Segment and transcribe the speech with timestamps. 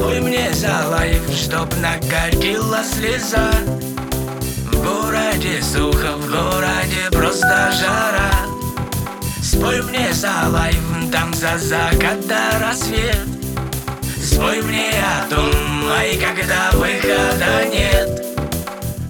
[0.00, 3.50] Спой мне за лайф, чтоб накатила слеза.
[4.72, 8.30] В городе сухо, в городе просто жара.
[9.42, 10.80] Спой мне за лайф,
[11.12, 13.26] там за закат до рассвет.
[14.24, 15.52] Спой мне о том,
[15.90, 18.24] ай, когда выхода нет.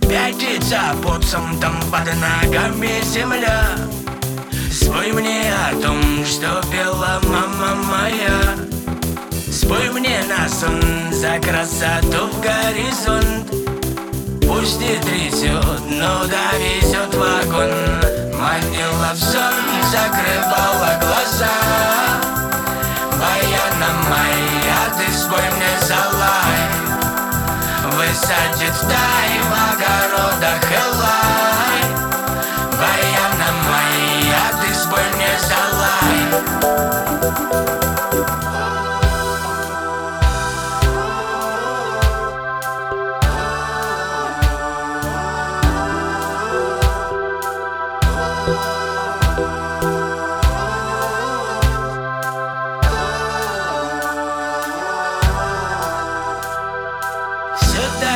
[0.01, 1.25] Пятится под
[1.61, 3.63] там под ногами земля.
[4.73, 8.80] Спой мне о том, что пела мама моя
[9.61, 10.81] Спой мне на сон
[11.13, 13.47] за красоту в горизонт.
[14.41, 17.71] Пусть не трясет, но довезет вагон.
[18.41, 19.53] Манила в сон,
[19.93, 21.57] закрывала глаза.
[23.21, 26.63] Баяна моя, ты спой мне за лай.
[27.97, 31.30] Высадит в тай в огородах Элай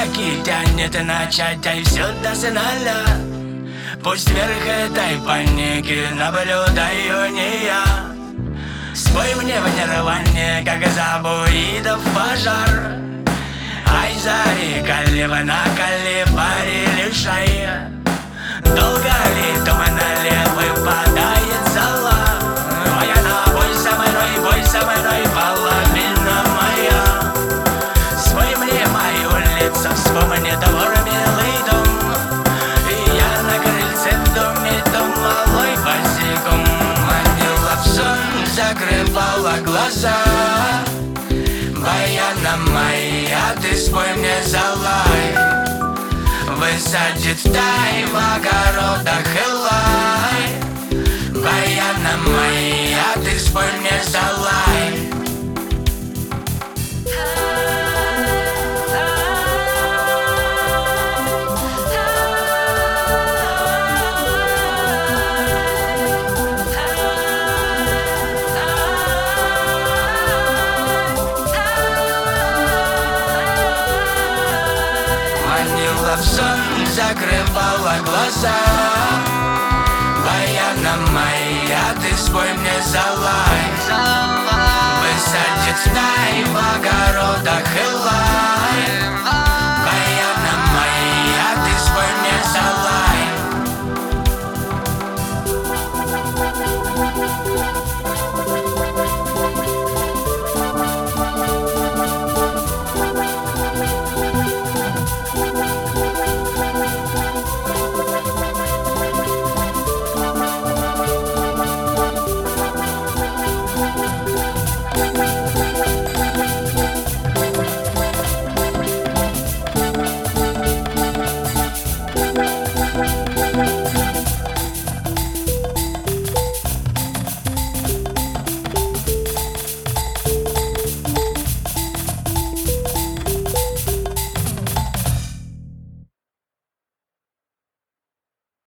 [0.04, 3.06] Все-таки тянет начать, ай все до финала
[4.03, 7.84] Пусть вверх этой паники наблюдаю не я
[8.94, 12.98] Спой мне в нирване, как забуидов пожар.
[13.87, 16.74] Ай, зари, калива на калибаре
[42.44, 45.34] Баяна моя, ты спой мне за лай
[46.49, 50.34] Высадит в огородах Элай Баяна
[76.16, 78.54] В сон, закрывала глаза.
[80.25, 83.64] Баяна моя, ты спой мне за лай
[85.02, 85.94] Высадит